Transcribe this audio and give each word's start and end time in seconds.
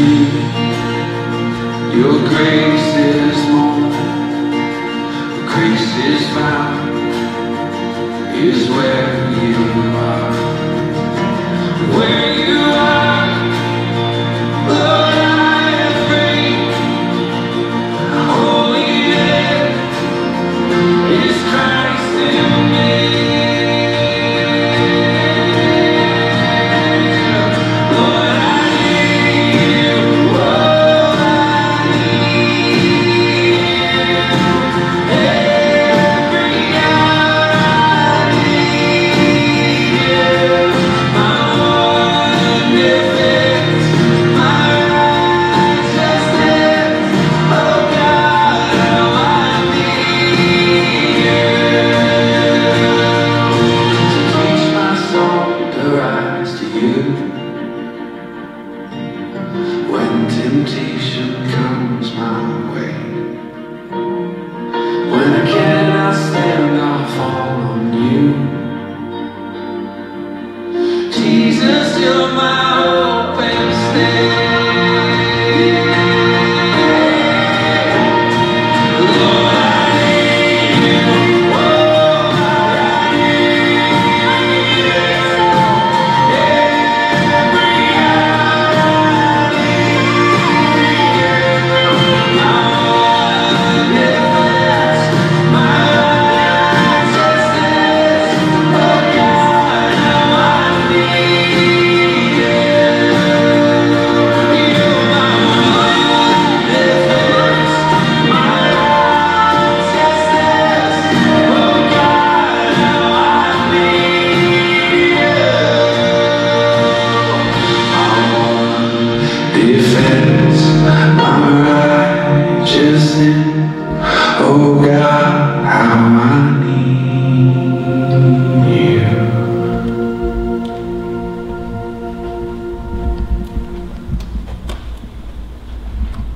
deep, 0.00 0.32
your 2.00 2.16
grace 2.30 2.90
is 2.96 3.38
more. 3.52 3.90
Grace 5.50 5.92
is 6.10 6.22
found, 6.34 7.04
is 8.34 8.68
where 8.70 9.10
you 9.42 9.56
are. 10.06 10.29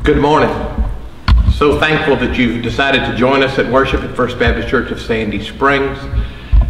Good 0.05 0.21
morning. 0.21 0.51
So 1.55 1.81
thankful 1.81 2.17
that 2.17 2.37
you've 2.37 2.63
decided 2.63 3.11
to 3.11 3.17
join 3.17 3.43
us 3.43 3.59
at 3.59 3.73
worship 3.73 4.03
at 4.03 4.15
First 4.15 4.39
Baptist 4.39 4.69
Church 4.69 4.91
of 4.91 5.01
Sandy 5.01 5.43
Springs. 5.43 5.97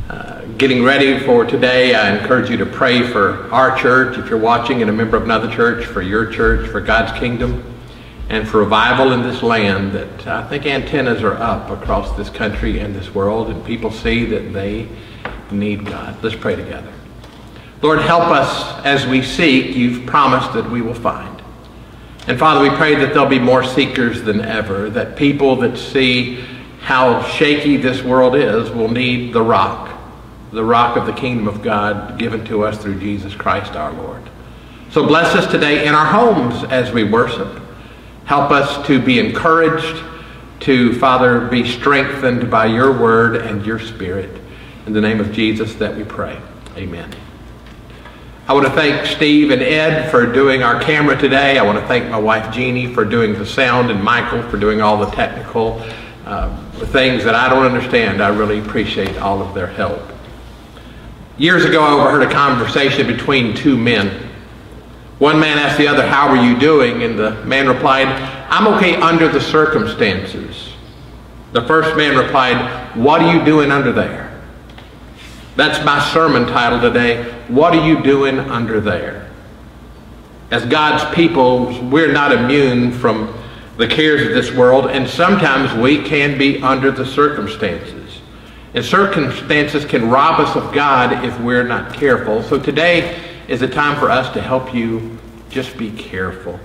Uh, 0.09 0.45
getting 0.56 0.84
ready 0.84 1.19
for 1.19 1.44
today, 1.44 1.97
I 1.97 2.17
encourage 2.17 2.49
you 2.49 2.56
to 2.59 2.65
pray 2.65 3.03
for 3.03 3.53
our 3.53 3.77
church, 3.77 4.19
if 4.19 4.31
you're 4.31 4.39
watching 4.39 4.83
and 4.83 4.89
a 4.89 4.93
member 4.93 5.17
of 5.17 5.25
another 5.25 5.53
church, 5.53 5.84
for 5.84 6.00
your 6.00 6.31
church, 6.31 6.71
for 6.71 6.81
God's 6.81 7.19
kingdom, 7.19 7.75
and 8.28 8.49
for 8.49 8.59
revival 8.59 9.11
in 9.11 9.25
this 9.25 9.43
land 9.43 9.91
that 9.94 10.28
I 10.28 10.47
think 10.47 10.65
antennas 10.65 11.21
are 11.25 11.34
up 11.34 11.71
across 11.71 12.17
this 12.17 12.31
country 12.31 12.78
and 12.78 12.94
this 12.94 13.12
world, 13.12 13.50
and 13.50 13.67
people 13.67 13.91
see 13.91 14.25
that 14.27 14.53
they 14.53 14.89
need 15.50 15.87
God. 15.87 16.23
Let's 16.23 16.37
pray 16.37 16.55
together. 16.55 16.93
Lord, 17.83 17.99
help 17.99 18.28
us 18.28 18.78
as 18.84 19.09
we 19.09 19.23
seek. 19.23 19.75
You've 19.75 20.06
promised 20.06 20.53
that 20.53 20.71
we 20.71 20.83
will 20.83 20.94
find. 20.94 21.34
And 22.27 22.39
Father, 22.39 22.62
we 22.62 22.75
pray 22.77 22.95
that 22.95 23.12
there'll 23.12 23.29
be 23.29 23.39
more 23.39 23.62
seekers 23.62 24.23
than 24.23 24.41
ever, 24.41 24.89
that 24.91 25.17
people 25.17 25.57
that 25.57 25.77
see 25.77 26.45
how 26.81 27.23
shaky 27.23 27.77
this 27.77 28.03
world 28.03 28.35
is 28.35 28.71
will 28.71 28.91
need 28.91 29.33
the 29.33 29.43
rock, 29.43 29.91
the 30.53 30.65
rock 30.65 30.97
of 30.97 31.07
the 31.07 31.12
kingdom 31.12 31.49
of 31.49 31.62
God 31.62 32.19
given 32.19 32.45
to 32.47 32.65
us 32.65 32.79
through 32.79 32.99
Jesus 32.99 33.35
Christ 33.35 33.73
our 33.73 33.93
Lord. 33.93 34.23
So 34.91 35.07
bless 35.07 35.35
us 35.35 35.51
today 35.51 35.87
in 35.87 35.95
our 35.95 36.07
homes 36.07 36.65
as 36.65 36.93
we 36.93 37.05
worship. 37.05 37.61
Help 38.25 38.50
us 38.50 38.87
to 38.87 39.00
be 39.00 39.19
encouraged, 39.19 40.03
to, 40.61 40.99
Father, 40.99 41.49
be 41.49 41.69
strengthened 41.69 42.50
by 42.50 42.67
your 42.67 42.99
word 42.99 43.37
and 43.37 43.67
your 43.67 43.79
spirit. 43.79 44.41
In 44.87 44.93
the 44.93 45.00
name 45.00 45.20
of 45.20 45.32
Jesus 45.32 45.75
that 45.75 45.97
we 45.97 46.05
pray. 46.05 46.38
Amen. 46.77 47.15
I 48.46 48.52
want 48.52 48.67
to 48.67 48.73
thank 48.75 49.06
Steve 49.06 49.50
and 49.52 49.62
Ed 49.62 50.11
for 50.11 50.31
doing 50.31 50.62
our 50.62 50.79
camera 50.79 51.17
today. 51.17 51.56
I 51.56 51.62
want 51.62 51.79
to 51.79 51.87
thank 51.87 52.11
my 52.11 52.19
wife 52.19 52.55
Jeannie 52.55 52.93
for 52.93 53.02
doing 53.02 53.32
the 53.32 53.46
sound 53.46 53.91
and 53.91 54.05
Michael 54.05 54.43
for 54.50 54.58
doing 54.58 54.82
all 54.82 54.99
the 54.99 55.11
technical 55.12 55.81
uh, 56.26 56.55
things 56.93 57.25
that 57.25 57.35
I 57.35 57.49
don't 57.49 57.64
understand. 57.64 58.23
I 58.23 58.29
really 58.29 58.58
appreciate 58.58 59.17
all 59.17 59.41
of 59.41 59.55
their 59.55 59.67
help. 59.67 59.99
Years 61.38 61.64
ago, 61.64 61.82
I 61.82 61.93
overheard 61.93 62.23
a 62.23 62.31
conversation 62.31 63.06
between 63.06 63.56
two 63.56 63.79
men. 63.79 64.29
One 65.20 65.41
man 65.41 65.56
asked 65.56 65.79
the 65.79 65.88
other, 65.88 66.06
How 66.06 66.29
are 66.29 66.46
you 66.46 66.58
doing? 66.58 67.02
And 67.02 67.19
the 67.19 67.43
man 67.46 67.67
replied, 67.67 68.08
I'm 68.50 68.75
okay 68.75 68.96
under 68.96 69.26
the 69.26 69.41
circumstances. 69.41 70.69
The 71.52 71.62
first 71.62 71.96
man 71.96 72.14
replied, 72.14 72.94
What 72.94 73.23
are 73.23 73.35
you 73.35 73.43
doing 73.43 73.70
under 73.70 73.91
there? 73.91 74.38
That's 75.56 75.82
my 75.82 75.99
sermon 76.12 76.46
title 76.46 76.79
today. 76.79 77.33
What 77.49 77.75
are 77.75 77.87
you 77.87 78.02
doing 78.02 78.38
under 78.38 78.81
there? 78.81 79.31
As 80.50 80.64
God's 80.64 81.14
people, 81.14 81.67
we're 81.88 82.12
not 82.12 82.32
immune 82.32 82.93
from 82.93 83.37
the 83.76 83.87
cares 83.87 84.23
of 84.23 84.32
this 84.32 84.52
world, 84.52 84.87
and 84.87 85.08
sometimes 85.08 85.75
we 85.75 86.02
can 86.02 86.38
be 86.38 86.62
under 86.62 86.91
the 86.91 87.05
circumstances. 87.05 88.20
And 88.73 88.85
circumstances 88.85 89.85
can 89.85 90.08
rob 90.08 90.41
us 90.41 90.56
of 90.56 90.73
God 90.73 91.25
if 91.25 91.38
we're 91.41 91.64
not 91.64 91.93
careful. 91.94 92.43
So 92.43 92.58
today 92.58 93.20
is 93.46 93.62
a 93.62 93.69
time 93.69 93.99
for 93.99 94.11
us 94.11 94.32
to 94.35 94.41
help 94.41 94.75
you 94.75 95.19
just 95.50 95.76
be 95.76 95.91
careful. 95.93 96.58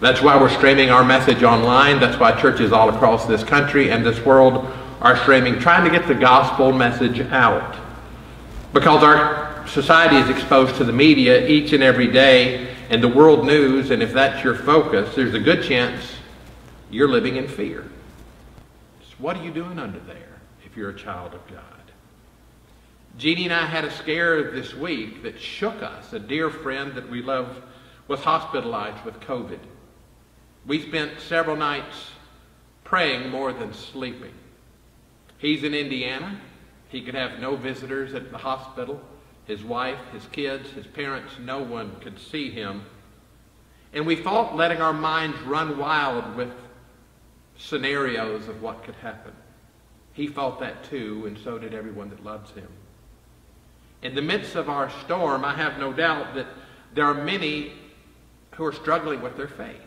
That's 0.00 0.22
why 0.22 0.40
we're 0.40 0.50
streaming 0.50 0.90
our 0.90 1.04
message 1.04 1.42
online. 1.42 2.00
That's 2.00 2.18
why 2.18 2.38
churches 2.40 2.72
all 2.72 2.88
across 2.88 3.26
this 3.26 3.44
country 3.44 3.90
and 3.90 4.04
this 4.04 4.20
world 4.24 4.70
are 5.00 5.16
streaming, 5.16 5.58
trying 5.58 5.84
to 5.84 5.90
get 5.90 6.06
the 6.06 6.14
gospel 6.14 6.72
message 6.72 7.20
out. 7.20 7.76
Because 8.72 9.02
our 9.02 9.49
society 9.70 10.16
is 10.16 10.28
exposed 10.28 10.76
to 10.76 10.84
the 10.84 10.92
media 10.92 11.46
each 11.46 11.72
and 11.72 11.82
every 11.82 12.08
day 12.08 12.74
and 12.90 13.02
the 13.02 13.08
world 13.08 13.46
news, 13.46 13.90
and 13.90 14.02
if 14.02 14.12
that's 14.12 14.42
your 14.42 14.56
focus, 14.56 15.14
there's 15.14 15.34
a 15.34 15.38
good 15.38 15.62
chance 15.62 16.12
you're 16.90 17.08
living 17.08 17.36
in 17.36 17.46
fear. 17.46 17.88
So 19.00 19.14
what 19.18 19.36
are 19.36 19.44
you 19.44 19.52
doing 19.52 19.78
under 19.78 20.00
there 20.00 20.40
if 20.64 20.76
you're 20.76 20.90
a 20.90 20.96
child 20.96 21.34
of 21.34 21.46
God? 21.48 21.62
Jeannie 23.16 23.44
and 23.44 23.52
I 23.52 23.66
had 23.66 23.84
a 23.84 23.90
scare 23.90 24.50
this 24.50 24.74
week 24.74 25.22
that 25.22 25.40
shook 25.40 25.82
us. 25.82 26.12
A 26.12 26.18
dear 26.18 26.50
friend 26.50 26.94
that 26.94 27.08
we 27.08 27.22
love 27.22 27.62
was 28.08 28.20
hospitalized 28.20 29.04
with 29.04 29.20
COVID. 29.20 29.58
We 30.66 30.82
spent 30.82 31.20
several 31.20 31.56
nights 31.56 32.10
praying 32.82 33.30
more 33.30 33.52
than 33.52 33.72
sleeping. 33.72 34.32
He's 35.38 35.62
in 35.62 35.74
Indiana. 35.74 36.40
He 36.88 37.02
could 37.02 37.14
have 37.14 37.38
no 37.38 37.54
visitors 37.56 38.14
at 38.14 38.32
the 38.32 38.38
hospital. 38.38 39.00
His 39.46 39.64
wife, 39.64 39.98
his 40.12 40.26
kids, 40.26 40.70
his 40.70 40.86
parents, 40.86 41.32
no 41.40 41.60
one 41.60 41.98
could 42.00 42.18
see 42.18 42.50
him. 42.50 42.82
And 43.92 44.06
we 44.06 44.16
fought 44.16 44.56
letting 44.56 44.80
our 44.80 44.92
minds 44.92 45.40
run 45.42 45.78
wild 45.78 46.36
with 46.36 46.52
scenarios 47.56 48.48
of 48.48 48.62
what 48.62 48.84
could 48.84 48.94
happen. 48.96 49.32
He 50.12 50.26
felt 50.26 50.60
that 50.60 50.84
too, 50.84 51.24
and 51.26 51.38
so 51.38 51.58
did 51.58 51.74
everyone 51.74 52.10
that 52.10 52.24
loves 52.24 52.50
him. 52.52 52.68
In 54.02 54.14
the 54.14 54.22
midst 54.22 54.54
of 54.54 54.68
our 54.68 54.90
storm, 55.04 55.44
I 55.44 55.54
have 55.54 55.78
no 55.78 55.92
doubt 55.92 56.34
that 56.34 56.46
there 56.94 57.04
are 57.04 57.14
many 57.14 57.72
who 58.52 58.64
are 58.64 58.72
struggling 58.72 59.20
with 59.20 59.36
their 59.36 59.48
faith. 59.48 59.80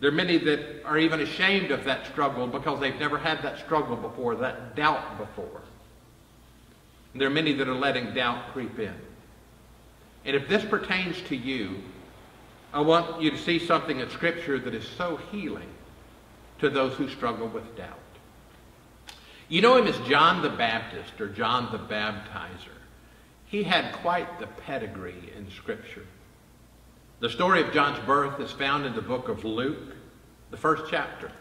There 0.00 0.08
are 0.08 0.14
many 0.14 0.38
that 0.38 0.82
are 0.84 0.98
even 0.98 1.20
ashamed 1.20 1.70
of 1.70 1.84
that 1.84 2.06
struggle 2.06 2.46
because 2.46 2.80
they've 2.80 2.98
never 2.98 3.18
had 3.18 3.42
that 3.42 3.58
struggle 3.58 3.96
before, 3.96 4.34
that 4.36 4.74
doubt 4.74 5.18
before. 5.18 5.62
There 7.14 7.26
are 7.26 7.32
many 7.32 7.52
that 7.54 7.68
are 7.68 7.74
letting 7.74 8.14
doubt 8.14 8.52
creep 8.52 8.78
in. 8.78 8.94
And 10.24 10.36
if 10.36 10.48
this 10.48 10.64
pertains 10.64 11.20
to 11.22 11.36
you, 11.36 11.82
I 12.72 12.80
want 12.80 13.20
you 13.20 13.30
to 13.30 13.38
see 13.38 13.58
something 13.58 13.98
in 13.98 14.08
Scripture 14.10 14.58
that 14.58 14.74
is 14.74 14.86
so 14.96 15.16
healing 15.32 15.68
to 16.60 16.70
those 16.70 16.94
who 16.94 17.08
struggle 17.08 17.48
with 17.48 17.76
doubt. 17.76 17.98
You 19.48 19.62
know 19.62 19.76
him 19.76 19.88
as 19.88 19.98
John 20.08 20.42
the 20.42 20.50
Baptist 20.50 21.20
or 21.20 21.28
John 21.28 21.72
the 21.72 21.78
Baptizer. 21.78 22.68
He 23.46 23.64
had 23.64 23.92
quite 23.94 24.38
the 24.38 24.46
pedigree 24.46 25.32
in 25.36 25.50
Scripture. 25.50 26.06
The 27.18 27.28
story 27.28 27.60
of 27.60 27.72
John's 27.72 27.98
birth 28.06 28.38
is 28.38 28.52
found 28.52 28.86
in 28.86 28.94
the 28.94 29.02
book 29.02 29.28
of 29.28 29.44
Luke, 29.44 29.96
the 30.50 30.56
first 30.56 30.84
chapter. 30.88 31.32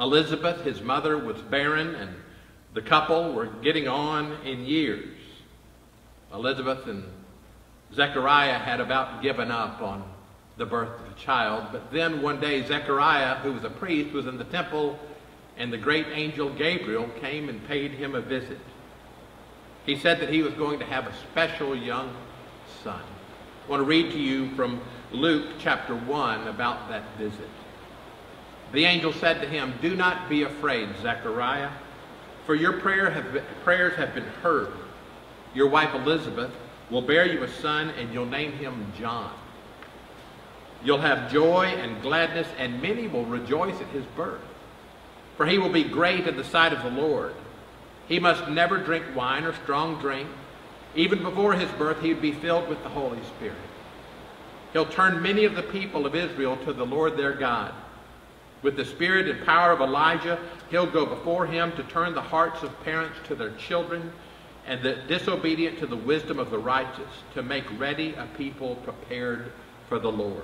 Elizabeth, 0.00 0.62
his 0.62 0.80
mother, 0.80 1.18
was 1.18 1.40
barren, 1.42 1.94
and 1.94 2.14
the 2.76 2.82
couple 2.82 3.32
were 3.32 3.46
getting 3.46 3.88
on 3.88 4.36
in 4.44 4.66
years. 4.66 5.08
Elizabeth 6.32 6.86
and 6.86 7.02
Zechariah 7.94 8.58
had 8.58 8.80
about 8.80 9.22
given 9.22 9.50
up 9.50 9.80
on 9.80 10.04
the 10.58 10.66
birth 10.66 11.00
of 11.00 11.10
a 11.10 11.18
child, 11.18 11.68
but 11.72 11.90
then 11.90 12.20
one 12.20 12.38
day 12.38 12.62
Zechariah, 12.66 13.36
who 13.36 13.54
was 13.54 13.64
a 13.64 13.70
priest, 13.70 14.12
was 14.12 14.26
in 14.26 14.36
the 14.36 14.44
temple, 14.44 14.98
and 15.56 15.72
the 15.72 15.78
great 15.78 16.06
angel 16.12 16.50
Gabriel 16.50 17.08
came 17.18 17.48
and 17.48 17.66
paid 17.66 17.92
him 17.92 18.14
a 18.14 18.20
visit. 18.20 18.60
He 19.86 19.98
said 19.98 20.20
that 20.20 20.28
he 20.28 20.42
was 20.42 20.52
going 20.52 20.78
to 20.80 20.84
have 20.84 21.06
a 21.06 21.14
special 21.32 21.74
young 21.74 22.14
son. 22.84 23.00
I 23.66 23.70
want 23.70 23.80
to 23.80 23.84
read 23.84 24.12
to 24.12 24.18
you 24.18 24.54
from 24.54 24.82
Luke 25.12 25.54
chapter 25.58 25.96
1 25.96 26.46
about 26.48 26.90
that 26.90 27.04
visit. 27.16 27.48
The 28.74 28.84
angel 28.84 29.14
said 29.14 29.40
to 29.40 29.48
him, 29.48 29.72
Do 29.80 29.96
not 29.96 30.28
be 30.28 30.42
afraid, 30.42 30.90
Zechariah, 31.00 31.70
for 32.46 32.54
your 32.54 32.74
prayer 32.74 33.10
have 33.10 33.32
been, 33.32 33.44
prayers 33.64 33.96
have 33.96 34.14
been 34.14 34.24
heard. 34.42 34.72
Your 35.54 35.68
wife 35.68 35.94
Elizabeth 35.94 36.50
will 36.90 37.02
bear 37.02 37.26
you 37.26 37.42
a 37.42 37.48
son, 37.48 37.90
and 37.90 38.12
you'll 38.14 38.26
name 38.26 38.52
him 38.52 38.92
John. 38.98 39.32
You'll 40.84 41.00
have 41.00 41.30
joy 41.30 41.66
and 41.66 42.00
gladness, 42.00 42.48
and 42.58 42.80
many 42.80 43.08
will 43.08 43.24
rejoice 43.24 43.80
at 43.80 43.88
his 43.88 44.04
birth. 44.16 44.40
For 45.36 45.46
he 45.46 45.58
will 45.58 45.70
be 45.72 45.84
great 45.84 46.26
in 46.26 46.36
the 46.36 46.44
sight 46.44 46.72
of 46.72 46.82
the 46.82 47.00
Lord. 47.00 47.34
He 48.08 48.20
must 48.20 48.48
never 48.48 48.78
drink 48.78 49.04
wine 49.14 49.44
or 49.44 49.52
strong 49.54 50.00
drink 50.00 50.28
even 50.96 51.22
before 51.22 51.52
his 51.52 51.70
birth, 51.72 52.00
he 52.00 52.08
would 52.08 52.22
be 52.22 52.32
filled 52.32 52.68
with 52.68 52.82
the 52.82 52.88
Holy 52.88 53.22
Spirit. 53.36 53.56
He'll 54.72 54.86
turn 54.86 55.22
many 55.22 55.44
of 55.44 55.54
the 55.54 55.62
people 55.62 56.06
of 56.06 56.14
Israel 56.14 56.56
to 56.64 56.72
the 56.72 56.86
Lord 56.86 57.16
their 57.16 57.34
God. 57.34 57.74
With 58.62 58.76
the 58.76 58.84
spirit 58.84 59.28
and 59.28 59.44
power 59.44 59.72
of 59.72 59.80
Elijah, 59.80 60.38
he'll 60.70 60.90
go 60.90 61.06
before 61.06 61.46
him 61.46 61.72
to 61.72 61.82
turn 61.84 62.14
the 62.14 62.22
hearts 62.22 62.62
of 62.62 62.82
parents 62.82 63.18
to 63.24 63.34
their 63.34 63.52
children 63.52 64.12
and 64.66 64.82
the 64.82 64.96
disobedient 65.08 65.78
to 65.78 65.86
the 65.86 65.96
wisdom 65.96 66.38
of 66.38 66.50
the 66.50 66.58
righteous, 66.58 67.22
to 67.34 67.42
make 67.42 67.64
ready 67.78 68.14
a 68.14 68.26
people 68.36 68.74
prepared 68.76 69.52
for 69.88 69.98
the 69.98 70.10
Lord. 70.10 70.42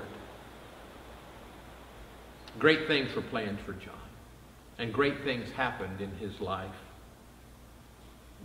Great 2.59 2.87
things 2.87 3.15
were 3.15 3.23
planned 3.23 3.59
for 3.61 3.73
John, 3.73 3.95
and 4.79 4.93
great 4.93 5.25
things 5.25 5.51
happened 5.51 6.01
in 6.01 6.11
his 6.17 6.41
life. 6.41 6.71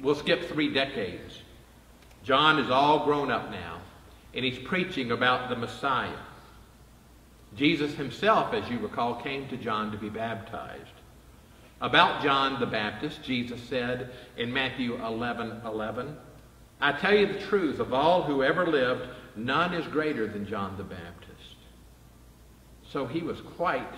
We'll 0.02 0.16
skip 0.16 0.46
three 0.46 0.74
decades 0.74 1.42
John 2.24 2.60
is 2.60 2.70
all 2.70 3.06
grown 3.06 3.32
up 3.32 3.52
now, 3.52 3.80
and 4.34 4.44
he's 4.44 4.60
preaching 4.60 5.12
about 5.12 5.48
the 5.48 5.56
Messiah. 5.56 6.18
Jesus 7.56 7.94
himself, 7.94 8.54
as 8.54 8.70
you 8.70 8.80
recall, 8.80 9.16
came 9.16 9.48
to 9.48 9.58
John 9.58 9.92
to 9.92 9.98
be 9.98 10.10
baptized. 10.10 10.84
About 11.80 12.24
John 12.24 12.60
the 12.60 12.66
Baptist, 12.66 13.24
Jesus 13.24 13.62
said 13.62 14.12
in 14.36 14.52
Matthew 14.52 14.96
11 14.96 15.62
11, 15.66 16.18
I 16.80 16.92
tell 16.92 17.16
you 17.16 17.28
the 17.28 17.40
truth, 17.40 17.80
of 17.80 17.94
all 17.94 18.24
who 18.24 18.44
ever 18.44 18.66
lived, 18.66 19.08
none 19.36 19.74
is 19.74 19.86
greater 19.88 20.28
than 20.28 20.46
John 20.46 20.76
the 20.78 20.84
Baptist. 20.84 21.56
So 22.92 23.06
he 23.06 23.22
was 23.22 23.42
quite 23.42 23.94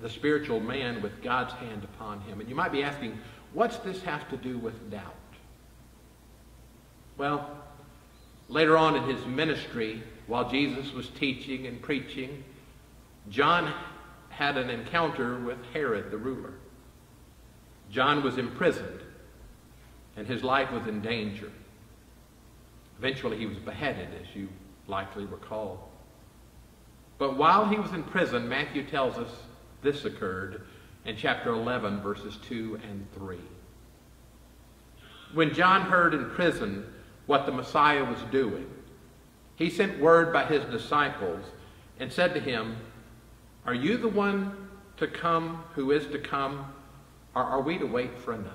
the 0.00 0.10
spiritual 0.10 0.60
man 0.60 1.02
with 1.02 1.22
God's 1.22 1.52
hand 1.54 1.84
upon 1.84 2.20
him. 2.22 2.40
And 2.40 2.48
you 2.48 2.54
might 2.54 2.72
be 2.72 2.82
asking, 2.82 3.18
what's 3.52 3.78
this 3.78 4.02
have 4.02 4.28
to 4.30 4.36
do 4.36 4.58
with 4.58 4.90
doubt? 4.90 5.14
Well, 7.16 7.48
later 8.48 8.76
on 8.76 8.96
in 8.96 9.04
his 9.04 9.24
ministry, 9.26 10.02
while 10.26 10.48
Jesus 10.48 10.92
was 10.92 11.08
teaching 11.10 11.66
and 11.66 11.80
preaching, 11.80 12.44
John 13.28 13.72
had 14.30 14.56
an 14.56 14.70
encounter 14.70 15.38
with 15.40 15.58
Herod 15.72 16.10
the 16.10 16.18
ruler. 16.18 16.54
John 17.90 18.22
was 18.22 18.38
imprisoned, 18.38 19.00
and 20.16 20.26
his 20.26 20.42
life 20.42 20.70
was 20.72 20.86
in 20.86 21.00
danger. 21.00 21.50
Eventually, 22.98 23.38
he 23.38 23.46
was 23.46 23.58
beheaded, 23.58 24.08
as 24.20 24.34
you 24.34 24.48
likely 24.86 25.24
recall. 25.24 25.88
But 27.18 27.36
while 27.36 27.68
he 27.68 27.76
was 27.76 27.92
in 27.92 28.02
prison, 28.02 28.48
Matthew 28.48 28.84
tells 28.84 29.16
us 29.16 29.30
this 29.82 30.04
occurred 30.04 30.62
in 31.04 31.16
chapter 31.16 31.50
11, 31.50 32.00
verses 32.00 32.38
2 32.48 32.80
and 32.82 33.06
3. 33.14 33.38
When 35.34 35.52
John 35.52 35.82
heard 35.82 36.14
in 36.14 36.30
prison 36.30 36.86
what 37.26 37.46
the 37.46 37.52
Messiah 37.52 38.04
was 38.04 38.18
doing. 38.30 38.66
He 39.56 39.70
sent 39.70 40.00
word 40.00 40.32
by 40.32 40.44
his 40.46 40.64
disciples 40.64 41.44
and 41.98 42.12
said 42.12 42.34
to 42.34 42.40
him, 42.40 42.76
Are 43.66 43.74
you 43.74 43.96
the 43.96 44.08
one 44.08 44.68
to 44.96 45.06
come 45.06 45.62
who 45.74 45.90
is 45.92 46.06
to 46.08 46.18
come, 46.18 46.72
or 47.34 47.42
are 47.42 47.60
we 47.60 47.78
to 47.78 47.86
wait 47.86 48.18
for 48.18 48.32
another? 48.32 48.50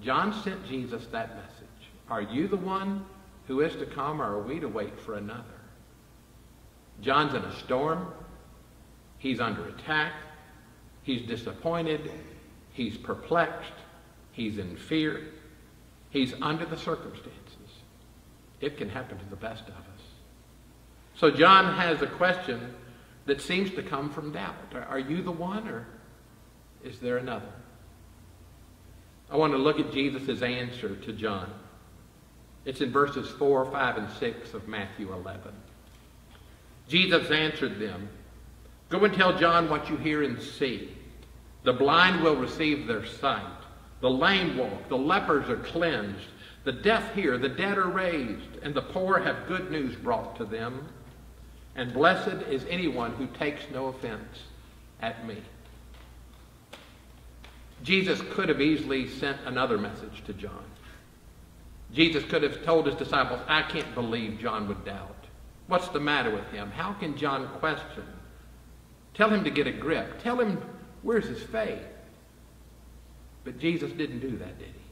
John 0.00 0.32
sent 0.42 0.66
Jesus 0.66 1.06
that 1.12 1.36
message. 1.36 1.68
Are 2.08 2.22
you 2.22 2.48
the 2.48 2.56
one 2.56 3.04
who 3.46 3.60
is 3.60 3.74
to 3.76 3.86
come, 3.86 4.20
or 4.20 4.36
are 4.36 4.42
we 4.42 4.60
to 4.60 4.68
wait 4.68 4.98
for 4.98 5.16
another? 5.16 5.44
John's 7.00 7.34
in 7.34 7.42
a 7.42 7.58
storm. 7.60 8.08
He's 9.18 9.40
under 9.40 9.68
attack. 9.68 10.12
He's 11.02 11.22
disappointed. 11.22 12.10
He's 12.72 12.96
perplexed. 12.96 13.72
He's 14.32 14.58
in 14.58 14.76
fear. 14.76 15.28
He's 16.10 16.34
under 16.40 16.64
the 16.64 16.76
circumstances. 16.76 17.41
It 18.62 18.78
can 18.78 18.88
happen 18.88 19.18
to 19.18 19.24
the 19.26 19.36
best 19.36 19.64
of 19.64 19.74
us. 19.74 20.02
So 21.16 21.30
John 21.30 21.74
has 21.74 22.00
a 22.00 22.06
question 22.06 22.74
that 23.26 23.40
seems 23.42 23.70
to 23.72 23.82
come 23.82 24.10
from 24.10 24.32
doubt. 24.32 24.54
Are 24.88 24.98
you 24.98 25.22
the 25.22 25.32
one 25.32 25.68
or 25.68 25.86
is 26.82 26.98
there 27.00 27.18
another? 27.18 27.52
I 29.30 29.36
want 29.36 29.52
to 29.52 29.58
look 29.58 29.78
at 29.78 29.92
Jesus' 29.92 30.42
answer 30.42 30.96
to 30.96 31.12
John. 31.12 31.52
It's 32.64 32.80
in 32.80 32.92
verses 32.92 33.28
4, 33.30 33.70
5, 33.70 33.96
and 33.96 34.10
6 34.10 34.54
of 34.54 34.68
Matthew 34.68 35.12
11. 35.12 35.52
Jesus 36.88 37.30
answered 37.30 37.80
them, 37.80 38.08
Go 38.88 39.04
and 39.04 39.14
tell 39.14 39.36
John 39.36 39.68
what 39.68 39.88
you 39.88 39.96
hear 39.96 40.22
and 40.22 40.40
see. 40.40 40.96
The 41.64 41.72
blind 41.72 42.22
will 42.22 42.36
receive 42.36 42.86
their 42.86 43.06
sight. 43.06 43.42
The 44.00 44.10
lame 44.10 44.56
walk, 44.56 44.88
the 44.88 44.98
lepers 44.98 45.48
are 45.48 45.56
cleansed, 45.56 46.26
The 46.64 46.72
deaf 46.72 47.14
hear, 47.14 47.38
the 47.38 47.48
dead 47.48 47.78
are 47.78 47.88
raised, 47.88 48.56
and 48.62 48.74
the 48.74 48.82
poor 48.82 49.18
have 49.18 49.48
good 49.48 49.70
news 49.70 49.96
brought 49.96 50.36
to 50.36 50.44
them. 50.44 50.88
And 51.74 51.92
blessed 51.92 52.46
is 52.48 52.64
anyone 52.68 53.12
who 53.14 53.26
takes 53.26 53.62
no 53.72 53.86
offense 53.86 54.44
at 55.00 55.26
me. 55.26 55.38
Jesus 57.82 58.20
could 58.30 58.48
have 58.48 58.60
easily 58.60 59.08
sent 59.08 59.38
another 59.44 59.76
message 59.76 60.22
to 60.26 60.32
John. 60.32 60.64
Jesus 61.92 62.24
could 62.24 62.42
have 62.42 62.64
told 62.64 62.86
his 62.86 62.94
disciples, 62.94 63.40
I 63.48 63.62
can't 63.62 63.94
believe 63.94 64.38
John 64.38 64.68
would 64.68 64.84
doubt. 64.84 65.16
What's 65.66 65.88
the 65.88 66.00
matter 66.00 66.30
with 66.30 66.48
him? 66.50 66.70
How 66.70 66.92
can 66.92 67.16
John 67.16 67.48
question? 67.58 68.04
Tell 69.14 69.28
him 69.28 69.44
to 69.44 69.50
get 69.50 69.66
a 69.66 69.72
grip. 69.72 70.22
Tell 70.22 70.40
him 70.40 70.62
where's 71.02 71.26
his 71.26 71.42
faith. 71.42 71.82
But 73.44 73.58
Jesus 73.58 73.90
didn't 73.92 74.20
do 74.20 74.36
that, 74.38 74.58
did 74.58 74.68
he? 74.68 74.91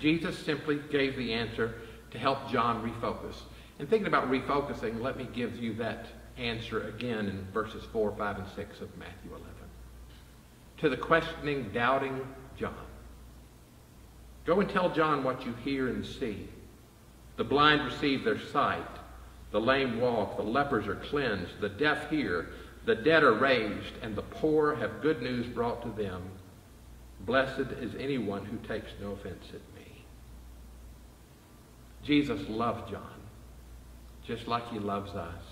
Jesus 0.00 0.38
simply 0.38 0.80
gave 0.90 1.16
the 1.16 1.32
answer 1.32 1.74
to 2.10 2.18
help 2.18 2.50
John 2.50 2.82
refocus. 2.82 3.36
And 3.78 3.88
thinking 3.88 4.06
about 4.06 4.30
refocusing, 4.30 5.00
let 5.00 5.16
me 5.16 5.28
give 5.34 5.56
you 5.56 5.74
that 5.74 6.06
answer 6.38 6.88
again 6.88 7.28
in 7.28 7.46
verses 7.52 7.84
4, 7.92 8.14
5, 8.16 8.38
and 8.38 8.46
6 8.54 8.80
of 8.80 8.96
Matthew 8.96 9.30
11. 9.30 9.46
To 10.78 10.88
the 10.88 10.96
questioning, 10.96 11.70
doubting 11.72 12.20
John. 12.58 12.74
Go 14.44 14.60
and 14.60 14.68
tell 14.68 14.90
John 14.90 15.24
what 15.24 15.44
you 15.44 15.54
hear 15.64 15.88
and 15.88 16.04
see. 16.04 16.48
The 17.36 17.44
blind 17.44 17.84
receive 17.84 18.24
their 18.24 18.40
sight. 18.40 18.86
The 19.50 19.60
lame 19.60 20.00
walk. 20.00 20.36
The 20.36 20.42
lepers 20.42 20.86
are 20.86 20.96
cleansed. 20.96 21.60
The 21.60 21.68
deaf 21.68 22.10
hear. 22.10 22.50
The 22.84 22.94
dead 22.94 23.22
are 23.24 23.34
raised. 23.34 23.94
And 24.02 24.14
the 24.14 24.22
poor 24.22 24.74
have 24.76 25.02
good 25.02 25.22
news 25.22 25.46
brought 25.46 25.82
to 25.82 26.02
them. 26.02 26.22
Blessed 27.20 27.72
is 27.80 27.94
anyone 27.98 28.44
who 28.44 28.56
takes 28.68 28.92
no 29.00 29.12
offense 29.12 29.46
at 29.48 29.60
me. 29.74 30.04
Jesus 32.02 32.40
loved 32.48 32.90
John 32.90 33.16
just 34.26 34.48
like 34.48 34.68
he 34.70 34.78
loves 34.78 35.12
us. 35.12 35.42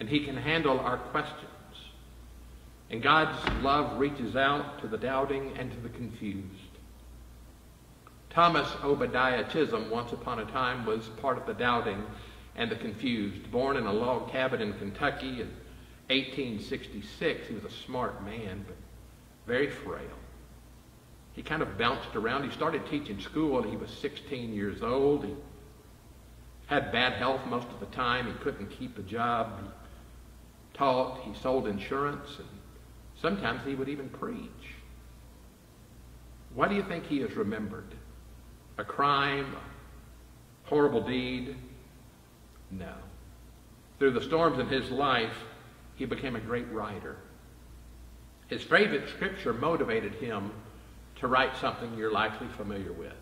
And 0.00 0.08
he 0.08 0.20
can 0.20 0.36
handle 0.36 0.80
our 0.80 0.98
questions. 0.98 1.42
And 2.90 3.02
God's 3.02 3.38
love 3.62 3.98
reaches 3.98 4.36
out 4.36 4.80
to 4.80 4.88
the 4.88 4.98
doubting 4.98 5.52
and 5.58 5.70
to 5.70 5.80
the 5.80 5.88
confused. 5.88 6.44
Thomas 8.30 8.68
Obadiah 8.84 9.44
Chisholm, 9.50 9.90
once 9.90 10.12
upon 10.12 10.38
a 10.38 10.44
time, 10.46 10.84
was 10.84 11.08
part 11.20 11.38
of 11.38 11.46
the 11.46 11.54
doubting 11.54 12.02
and 12.54 12.70
the 12.70 12.76
confused. 12.76 13.50
Born 13.50 13.76
in 13.76 13.86
a 13.86 13.92
log 13.92 14.30
cabin 14.30 14.60
in 14.60 14.74
Kentucky 14.74 15.40
in 15.40 15.50
1866, 16.08 17.48
he 17.48 17.54
was 17.54 17.64
a 17.64 17.70
smart 17.70 18.24
man, 18.24 18.64
but 18.66 18.76
very 19.46 19.70
frail. 19.70 20.02
He 21.36 21.42
kind 21.42 21.60
of 21.60 21.76
bounced 21.76 22.16
around. 22.16 22.44
He 22.44 22.50
started 22.50 22.86
teaching 22.86 23.20
school 23.20 23.62
he 23.62 23.76
was 23.76 23.90
16 23.90 24.54
years 24.54 24.82
old. 24.82 25.26
He 25.26 25.34
had 26.66 26.90
bad 26.90 27.12
health 27.12 27.42
most 27.46 27.68
of 27.68 27.78
the 27.78 27.94
time. 27.94 28.26
He 28.26 28.32
couldn't 28.42 28.70
keep 28.70 28.98
a 28.98 29.02
job. 29.02 29.60
He 29.62 30.78
taught. 30.78 31.20
He 31.20 31.34
sold 31.34 31.68
insurance. 31.68 32.38
And 32.38 32.48
sometimes 33.20 33.60
he 33.66 33.74
would 33.74 33.90
even 33.90 34.08
preach. 34.08 34.48
Why 36.54 36.68
do 36.68 36.74
you 36.74 36.82
think 36.82 37.04
he 37.04 37.20
is 37.20 37.36
remembered? 37.36 37.94
A 38.78 38.84
crime? 38.84 39.54
A 39.54 40.68
horrible 40.70 41.06
deed? 41.06 41.54
No. 42.70 42.94
Through 43.98 44.12
the 44.12 44.22
storms 44.22 44.58
in 44.58 44.68
his 44.68 44.90
life, 44.90 45.36
he 45.96 46.06
became 46.06 46.34
a 46.34 46.40
great 46.40 46.70
writer. 46.72 47.16
His 48.48 48.62
favorite 48.62 49.10
scripture 49.10 49.52
motivated 49.52 50.14
him 50.14 50.50
to 51.20 51.26
write 51.26 51.56
something 51.56 51.94
you're 51.96 52.12
likely 52.12 52.48
familiar 52.56 52.92
with. 52.92 53.12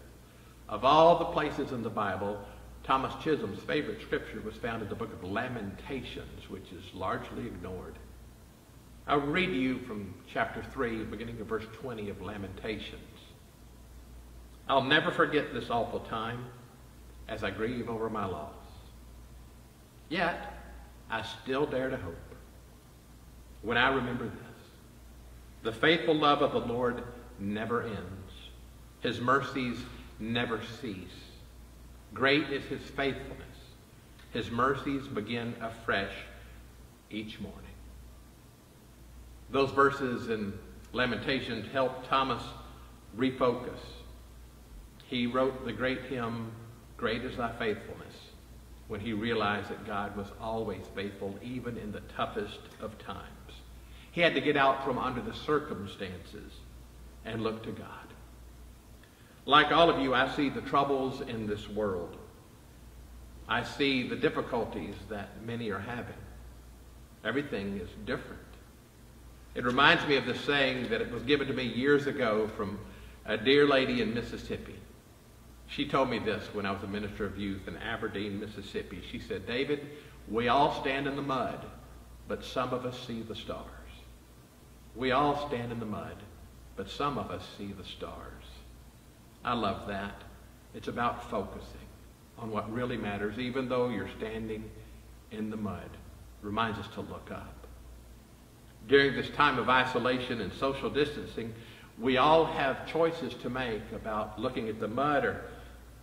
Of 0.69 0.85
all 0.85 1.19
the 1.19 1.27
places 1.27 1.73
in 1.73 1.83
the 1.83 1.91
Bible, 1.91 2.39
Thomas 2.83 3.15
Chisholm's 3.23 3.63
favorite 3.63 4.03
scripture 4.03 4.41
was 4.41 4.57
found 4.57 4.83
in 4.83 4.89
the 4.89 4.95
book 4.95 5.13
of 5.13 5.25
Lamentations, 5.25 6.51
which 6.51 6.73
is 6.73 6.83
largely 6.95 7.47
ignored. 7.47 7.95
I'll 9.07 9.21
read 9.21 9.47
to 9.47 9.55
you 9.55 9.79
from 9.81 10.15
chapter 10.33 10.63
3, 10.73 11.05
beginning 11.05 11.41
of 11.41 11.47
verse 11.47 11.67
20 11.81 12.09
of 12.11 12.23
Lamentations. 12.23 13.01
I'll 14.69 14.83
never 14.83 15.11
forget 15.11 15.53
this 15.53 15.69
awful 15.71 16.01
time 16.01 16.47
as 17.29 17.45
I 17.45 17.51
grieve 17.51 17.89
over 17.89 18.09
my 18.09 18.25
loss. 18.25 18.53
Yet, 20.09 20.53
I 21.11 21.23
still 21.23 21.67
dare 21.67 21.91
to 21.91 21.97
hope 21.97 22.35
when 23.63 23.77
I 23.77 23.89
remember 23.89 24.25
this. 24.25 24.35
The 25.63 25.73
faithful 25.73 26.15
love 26.15 26.43
of 26.43 26.53
the 26.53 26.73
Lord 26.73 27.03
never 27.39 27.83
ends. 27.83 28.33
His 29.01 29.21
mercies 29.21 29.79
never 30.19 30.61
cease. 30.81 31.09
Great 32.13 32.51
is 32.51 32.65
his 32.65 32.83
faithfulness. 32.83 33.45
His 34.33 34.51
mercies 34.51 35.07
begin 35.07 35.55
afresh 35.61 36.15
each 37.11 37.41
morning. 37.41 37.61
Those 39.51 39.71
verses 39.71 40.31
in 40.31 40.53
Lamentations 40.93 41.71
help 41.73 42.09
Thomas 42.09 42.43
refocus. 43.17 43.81
He 45.07 45.27
wrote 45.27 45.65
the 45.65 45.73
great 45.73 46.03
hymn, 46.03 46.51
Great 46.97 47.23
is 47.23 47.37
Thy 47.37 47.53
Faithfulness, 47.53 48.15
when 48.89 49.01
he 49.01 49.13
realized 49.13 49.69
that 49.71 49.87
God 49.87 50.17
was 50.17 50.29
always 50.41 50.83
faithful, 50.95 51.39
even 51.43 51.77
in 51.77 51.93
the 51.93 52.01
toughest 52.17 52.61
of 52.81 52.99
times. 52.99 53.21
He 54.13 54.21
had 54.21 54.35
to 54.35 54.41
get 54.41 54.57
out 54.57 54.85
from 54.85 54.99
under 54.99 55.21
the 55.21 55.35
circumstances 55.35 56.53
and 57.25 57.43
look 57.43 57.63
to 57.65 57.73
God. 57.73 57.89
Like 59.47 59.73
all 59.73 59.91
of 59.91 60.01
you, 60.01 60.15
I 60.15 60.35
see 60.35 60.49
the 60.49 60.63
troubles 60.63 61.21
in 61.21 61.47
this 61.47 61.69
world. 61.69 62.17
I 63.49 63.63
see 63.63 64.09
the 64.09 64.17
difficulties 64.17 64.95
that 65.11 65.45
many 65.45 65.71
are 65.71 65.79
having. 65.79 66.15
Everything 67.25 67.79
is 67.79 67.91
different. 68.07 68.41
It 69.55 69.65
reminds 69.65 70.07
me 70.07 70.17
of 70.17 70.27
the 70.27 70.35
saying 70.35 70.89
that 70.89 71.01
it 71.01 71.11
was 71.11 71.23
given 71.23 71.47
to 71.49 71.53
me 71.53 71.65
years 71.65 72.07
ago 72.07 72.51
from 72.57 72.79
a 73.27 73.37
dear 73.37 73.67
lady 73.67 74.03
in 74.03 74.15
Mississippi. 74.15 74.75
She 75.67 75.87
told 75.87 76.11
me 76.11 76.19
this 76.19 76.43
when 76.53 76.67
I 76.67 76.73
was 76.73 76.83
a 76.83 76.89
minister 76.89 77.25
of 77.25 77.39
youth 77.39 77.69
in 77.69 77.77
Aberdeen, 77.79 78.41
Mississippi. 78.41 79.03
She 79.11 79.19
said, 79.19 79.47
David, 79.47 79.81
we 80.29 80.49
all 80.49 80.81
stand 80.81 81.07
in 81.07 81.17
the 81.17 81.23
mud, 81.23 81.65
but 82.29 82.45
some 82.45 82.73
of 82.73 82.85
us 82.85 82.99
see 83.07 83.23
the 83.23 83.37
stars. 83.37 83.69
We 84.95 85.13
all 85.13 85.49
stand 85.49 85.73
in 85.73 85.81
the 85.81 85.87
mud, 85.87 86.17
but 86.77 86.91
some 86.91 87.19
of 87.19 87.31
us 87.31 87.43
see 87.57 87.73
the 87.73 87.85
stars. 87.85 88.45
I 89.45 89.55
love 89.55 89.87
that. 89.89 90.23
It's 90.75 90.89
about 90.89 91.31
focusing 91.31 91.87
on 92.39 92.51
what 92.51 92.73
really 92.73 92.97
matters, 92.97 93.39
even 93.39 93.69
though 93.69 93.89
you're 93.89 94.11
standing 94.19 94.65
in 95.31 95.51
the 95.51 95.57
mud. 95.57 95.89
Reminds 96.43 96.79
us 96.79 96.89
to 96.95 97.01
look 97.01 97.31
up. 97.31 97.67
During 98.89 99.15
this 99.15 99.31
time 99.31 99.59
of 99.59 99.69
isolation 99.69 100.41
and 100.41 100.53
social 100.53 100.91
distancing, 100.91 101.55
we 101.99 102.17
all 102.17 102.45
have 102.45 102.87
choices 102.87 103.35
to 103.35 103.49
make 103.49 103.83
about 103.95 104.39
looking 104.39 104.69
at 104.69 104.81
the 104.81 104.89
mud 104.89 105.25
or 105.25 105.45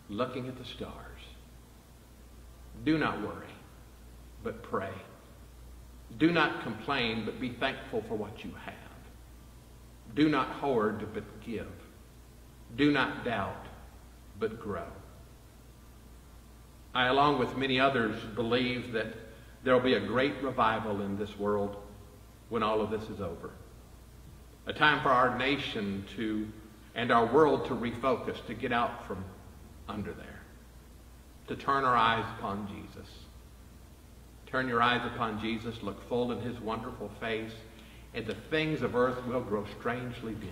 looking 0.10 0.48
at 0.48 0.58
the 0.58 0.66
stars. 0.66 0.96
Do 2.86 2.98
not 2.98 3.22
worry, 3.22 3.54
but 4.44 4.63
pray. 4.63 4.94
Do 6.18 6.32
not 6.32 6.63
complain, 6.63 7.24
but 7.25 7.40
be 7.40 7.50
thankful 7.50 8.04
for 8.08 8.16
what 8.16 8.44
you 8.44 8.51
have. 8.66 8.90
Do 10.15 10.30
not 10.30 10.48
hoard, 10.48 11.13
but 11.13 11.24
give. 11.41 11.72
Do 12.75 12.91
not 12.91 13.24
doubt, 13.25 13.65
but 14.39 14.60
grow. 14.60 14.88
I, 16.94 17.08
along 17.08 17.39
with 17.39 17.56
many 17.56 17.80
others, 17.80 18.22
believe 18.36 18.91
that 18.94 19.08
there 19.63 19.74
will 19.74 19.82
be 19.82 19.94
a 19.94 20.06
great 20.06 20.41
revival 20.41 21.01
in 21.01 21.18
this 21.18 21.38
world 21.38 21.77
when 22.50 22.63
all 22.63 22.82
of 22.82 22.89
this 22.89 23.03
is 23.10 23.22
over. 23.22 23.51
A 24.65 24.74
time 24.74 25.01
for 25.01 25.10
our 25.10 25.38
nation 25.38 26.06
to 26.18 26.48
and 26.94 27.12
our 27.12 27.25
world 27.25 27.65
to 27.65 27.74
refocus, 27.74 28.46
to 28.48 28.53
get 28.53 28.74
out 28.74 29.08
from 29.08 29.24
under 29.88 30.12
there, 30.12 30.41
to 31.48 31.56
turn 31.56 31.86
our 31.86 31.96
eyes 31.96 32.25
upon 32.38 32.68
Jesus. 32.68 33.10
Turn 34.48 34.68
your 34.68 34.82
eyes 34.82 35.01
upon 35.15 35.39
Jesus, 35.39 35.82
look 35.82 36.08
full 36.10 36.34
in 36.34 36.41
his 36.41 36.60
wonderful 36.60 37.10
face, 37.22 37.53
and 38.13 38.25
the 38.25 38.36
things 38.50 38.82
of 38.82 38.96
earth 38.96 39.25
will 39.25 39.41
grow 39.41 39.65
strangely 39.80 40.34
dim 40.34 40.50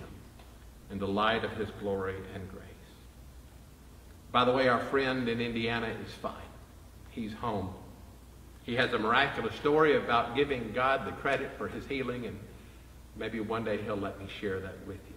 in 0.90 0.98
the 0.98 1.06
light 1.06 1.44
of 1.44 1.50
his 1.52 1.68
glory 1.80 2.16
and 2.34 2.50
grace. 2.50 2.64
By 4.32 4.44
the 4.44 4.52
way, 4.52 4.68
our 4.68 4.80
friend 4.86 5.28
in 5.28 5.40
Indiana 5.40 5.88
is 6.04 6.12
fine. 6.14 6.34
He's 7.10 7.32
home. 7.32 7.70
He 8.62 8.76
has 8.76 8.92
a 8.92 8.98
miraculous 8.98 9.54
story 9.56 9.96
about 9.96 10.36
giving 10.36 10.72
God 10.72 11.06
the 11.06 11.12
credit 11.12 11.50
for 11.58 11.68
his 11.68 11.84
healing, 11.86 12.26
and 12.26 12.38
maybe 13.16 13.40
one 13.40 13.64
day 13.64 13.82
he'll 13.82 13.96
let 13.96 14.18
me 14.20 14.26
share 14.40 14.60
that 14.60 14.86
with 14.86 15.00
you. 15.08 15.16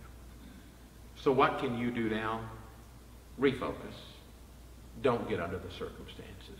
So 1.15 1.31
what 1.31 1.59
can 1.59 1.77
you 1.77 1.91
do 1.91 2.09
now? 2.09 2.41
Refocus. 3.39 3.95
Don't 5.01 5.27
get 5.29 5.39
under 5.39 5.57
the 5.57 5.71
circumstances. 5.71 6.59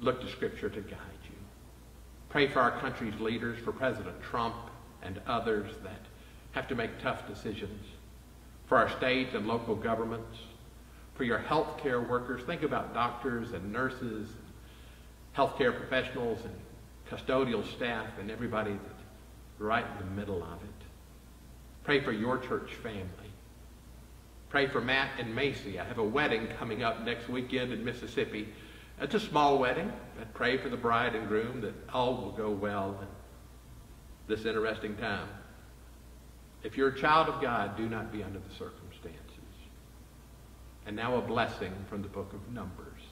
Look 0.00 0.20
to 0.20 0.30
Scripture 0.30 0.68
to 0.68 0.80
guide 0.80 1.22
you. 1.24 1.36
Pray 2.28 2.48
for 2.48 2.60
our 2.60 2.72
country's 2.80 3.18
leaders, 3.20 3.62
for 3.62 3.72
President 3.72 4.20
Trump 4.22 4.54
and 5.02 5.20
others 5.26 5.70
that 5.82 6.00
have 6.52 6.68
to 6.68 6.74
make 6.74 6.90
tough 7.02 7.26
decisions 7.26 7.86
for 8.66 8.78
our 8.78 8.90
state 8.90 9.34
and 9.34 9.46
local 9.46 9.74
governments, 9.74 10.38
for 11.14 11.24
your 11.24 11.38
healthcare 11.38 12.06
workers. 12.08 12.42
Think 12.44 12.62
about 12.62 12.94
doctors 12.94 13.52
and 13.52 13.72
nurses, 13.72 14.30
healthcare 15.36 15.76
professionals 15.76 16.38
and 16.44 16.54
custodial 17.10 17.66
staff 17.76 18.06
and 18.18 18.30
everybody 18.30 18.72
that's 18.72 19.02
right 19.58 19.84
in 19.84 20.06
the 20.06 20.14
middle 20.14 20.42
of 20.42 20.62
it. 20.62 20.86
Pray 21.84 22.02
for 22.02 22.12
your 22.12 22.38
church 22.38 22.74
family. 22.76 23.06
Pray 24.48 24.66
for 24.66 24.80
Matt 24.80 25.10
and 25.18 25.34
Macy. 25.34 25.78
I 25.78 25.84
have 25.84 25.98
a 25.98 26.04
wedding 26.04 26.48
coming 26.58 26.82
up 26.82 27.04
next 27.04 27.28
weekend 27.28 27.72
in 27.72 27.84
Mississippi. 27.84 28.48
It's 29.00 29.14
a 29.14 29.20
small 29.20 29.58
wedding, 29.58 29.90
but 30.18 30.32
pray 30.34 30.58
for 30.58 30.68
the 30.68 30.76
bride 30.76 31.14
and 31.14 31.26
groom 31.26 31.60
that 31.62 31.74
all 31.92 32.16
will 32.16 32.32
go 32.32 32.50
well 32.50 32.98
this 34.34 34.46
interesting 34.46 34.96
time. 34.96 35.28
If 36.62 36.78
you're 36.78 36.88
a 36.88 36.98
child 36.98 37.28
of 37.28 37.42
God, 37.42 37.76
do 37.76 37.86
not 37.86 38.10
be 38.10 38.22
under 38.22 38.38
the 38.38 38.54
circumstances. 38.54 39.18
And 40.86 40.96
now 40.96 41.16
a 41.16 41.20
blessing 41.20 41.72
from 41.90 42.00
the 42.00 42.08
book 42.08 42.32
of 42.32 42.52
Numbers. 42.52 43.02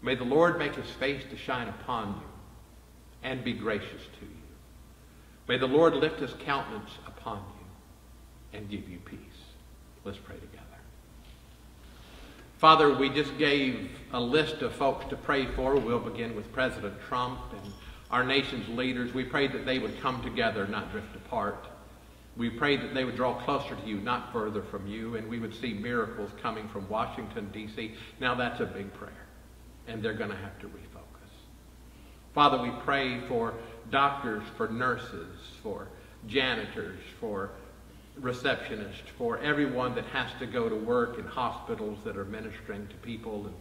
May 0.00 0.14
the 0.14 0.24
Lord 0.24 0.58
make 0.58 0.74
his 0.74 0.90
face 0.92 1.22
to 1.30 1.36
shine 1.36 1.68
upon 1.68 2.08
you 2.08 2.28
and 3.22 3.44
be 3.44 3.52
gracious 3.52 4.02
to 4.20 4.24
you. 4.24 4.42
May 5.46 5.58
the 5.58 5.66
Lord 5.66 5.94
lift 5.94 6.20
his 6.20 6.32
countenance 6.44 6.90
upon 7.06 7.38
you 7.38 8.58
and 8.58 8.70
give 8.70 8.88
you 8.88 8.98
peace. 9.04 9.18
Let's 10.04 10.18
pray 10.18 10.36
together. 10.36 10.64
Father, 12.56 12.94
we 12.94 13.10
just 13.10 13.36
gave 13.36 13.90
a 14.12 14.20
list 14.20 14.62
of 14.62 14.72
folks 14.72 15.04
to 15.10 15.16
pray 15.16 15.46
for. 15.54 15.76
We'll 15.76 15.98
begin 15.98 16.34
with 16.34 16.50
President 16.52 16.94
Trump 17.08 17.40
and 17.52 17.72
our 18.10 18.24
nation's 18.24 18.68
leaders. 18.68 19.12
We 19.12 19.24
pray 19.24 19.48
that 19.48 19.66
they 19.66 19.78
would 19.78 20.00
come 20.00 20.22
together, 20.22 20.66
not 20.66 20.90
drift 20.90 21.14
apart. 21.16 21.66
We 22.36 22.50
prayed 22.50 22.82
that 22.82 22.94
they 22.94 23.04
would 23.04 23.16
draw 23.16 23.34
closer 23.42 23.74
to 23.74 23.86
you, 23.86 23.96
not 24.00 24.32
further 24.32 24.62
from 24.62 24.86
you, 24.86 25.16
and 25.16 25.28
we 25.28 25.40
would 25.40 25.54
see 25.54 25.74
miracles 25.74 26.30
coming 26.40 26.68
from 26.68 26.88
Washington, 26.88 27.50
D.C. 27.52 27.94
Now 28.20 28.34
that's 28.36 28.60
a 28.60 28.66
big 28.66 28.94
prayer, 28.94 29.26
and 29.88 30.02
they're 30.02 30.14
going 30.14 30.30
to 30.30 30.36
have 30.36 30.58
to 30.60 30.66
refocus. 30.66 31.08
Father, 32.34 32.62
we 32.62 32.70
pray 32.84 33.20
for 33.26 33.54
doctors, 33.90 34.44
for 34.56 34.68
nurses, 34.68 35.36
for 35.62 35.88
janitors, 36.28 37.00
for 37.18 37.50
receptionists, 38.20 39.08
for 39.16 39.38
everyone 39.38 39.94
that 39.94 40.04
has 40.06 40.30
to 40.38 40.46
go 40.46 40.68
to 40.68 40.76
work 40.76 41.18
in 41.18 41.24
hospitals 41.24 41.98
that 42.04 42.16
are 42.16 42.24
ministering 42.24 42.86
to 42.88 42.94
people. 42.96 43.46
And 43.46 43.54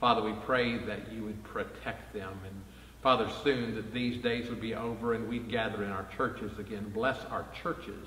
Father, 0.00 0.22
we 0.22 0.32
pray 0.44 0.78
that 0.78 1.12
you 1.12 1.24
would 1.24 1.42
protect 1.44 2.14
them. 2.14 2.38
And 2.46 2.62
Father, 3.02 3.28
soon 3.42 3.74
that 3.74 3.92
these 3.92 4.22
days 4.22 4.48
would 4.48 4.60
be 4.60 4.74
over 4.74 5.14
and 5.14 5.28
we'd 5.28 5.50
gather 5.50 5.82
in 5.82 5.90
our 5.90 6.06
churches 6.16 6.58
again. 6.58 6.90
Bless 6.94 7.18
our 7.26 7.44
churches 7.62 8.06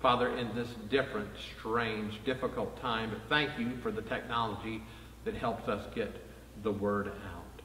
Father, 0.00 0.36
in 0.36 0.54
this 0.54 0.68
different, 0.90 1.28
strange, 1.58 2.24
difficult 2.24 2.80
time, 2.80 3.10
but 3.10 3.20
thank 3.28 3.58
you 3.58 3.76
for 3.82 3.90
the 3.90 4.02
technology 4.02 4.80
that 5.24 5.34
helps 5.34 5.68
us 5.68 5.84
get 5.92 6.24
the 6.62 6.70
word 6.70 7.08
out. 7.08 7.62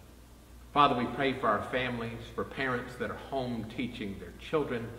Father, 0.74 0.96
we 0.96 1.06
pray 1.14 1.34
for 1.34 1.48
our 1.48 1.62
families, 1.70 2.20
for 2.34 2.44
parents 2.44 2.96
that 2.96 3.12
are 3.12 3.18
home 3.18 3.68
teaching 3.78 4.16
their 4.20 4.34
children, 4.50 4.90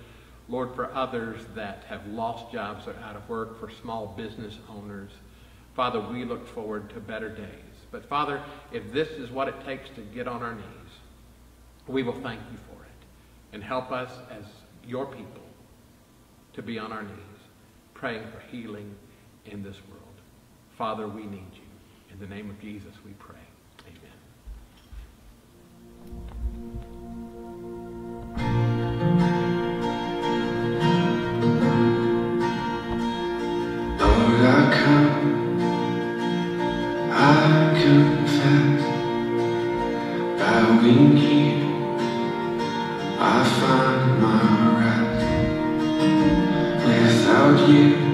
Lord, 0.48 0.76
for 0.76 0.94
others 0.94 1.44
that 1.56 1.82
have 1.88 2.06
lost 2.06 2.52
jobs 2.52 2.86
or 2.86 2.94
out 3.02 3.16
of 3.16 3.28
work, 3.28 3.58
for 3.58 3.68
small 3.68 4.14
business 4.16 4.58
owners. 4.68 5.10
Father, 5.74 6.00
we 6.00 6.24
look 6.24 6.46
forward 6.46 6.88
to 6.90 7.00
better 7.00 7.28
days. 7.28 7.48
But 7.90 8.08
Father, 8.08 8.40
if 8.70 8.92
this 8.92 9.08
is 9.08 9.32
what 9.32 9.48
it 9.48 9.64
takes 9.64 9.88
to 9.96 10.02
get 10.02 10.28
on 10.28 10.40
our 10.40 10.54
knees, 10.54 10.83
we 11.86 12.02
will 12.02 12.20
thank 12.20 12.40
you 12.50 12.58
for 12.68 12.82
it 12.84 12.90
and 13.52 13.62
help 13.62 13.92
us 13.92 14.10
as 14.30 14.44
your 14.86 15.06
people 15.06 15.42
to 16.54 16.62
be 16.62 16.78
on 16.78 16.92
our 16.92 17.02
knees, 17.02 17.40
praying 17.94 18.24
for 18.32 18.40
healing 18.50 18.94
in 19.46 19.62
this 19.62 19.76
world. 19.90 20.02
Father, 20.76 21.08
we 21.08 21.24
need 21.24 21.52
you. 21.52 21.60
In 22.12 22.18
the 22.20 22.26
name 22.26 22.50
of 22.50 22.60
Jesus, 22.60 22.94
we 23.04 23.12
pray. 23.12 23.36
Amen. 28.36 29.33
Without 47.44 47.68
you, 47.68 48.13